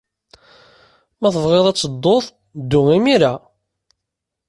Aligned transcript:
Ma 1.19 1.29
tebɣiḍ 1.33 1.65
ad 1.67 1.77
tedduḍ, 1.77 2.25
ddu 2.59 2.81
imir-a! 2.97 3.33